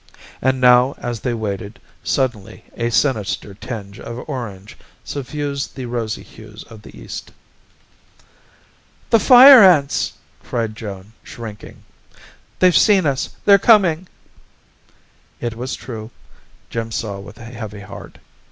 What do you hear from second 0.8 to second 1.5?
as they